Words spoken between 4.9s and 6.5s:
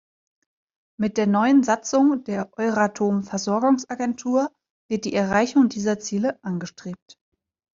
die Erreichung dieser Ziele